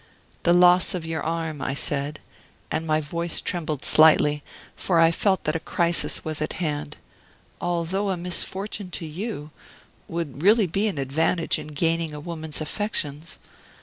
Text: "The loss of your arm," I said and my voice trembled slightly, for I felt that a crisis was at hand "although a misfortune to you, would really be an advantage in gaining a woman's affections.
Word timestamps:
"The 0.41 0.51
loss 0.51 0.95
of 0.95 1.05
your 1.05 1.21
arm," 1.21 1.61
I 1.61 1.75
said 1.75 2.17
and 2.71 2.87
my 2.87 3.01
voice 3.01 3.39
trembled 3.39 3.85
slightly, 3.85 4.41
for 4.75 4.99
I 4.99 5.11
felt 5.11 5.43
that 5.43 5.55
a 5.55 5.59
crisis 5.59 6.25
was 6.25 6.41
at 6.41 6.53
hand 6.53 6.97
"although 7.61 8.09
a 8.09 8.17
misfortune 8.17 8.89
to 8.97 9.05
you, 9.05 9.51
would 10.07 10.41
really 10.41 10.65
be 10.65 10.87
an 10.87 10.97
advantage 10.97 11.59
in 11.59 11.67
gaining 11.67 12.15
a 12.15 12.19
woman's 12.19 12.61
affections. 12.61 13.37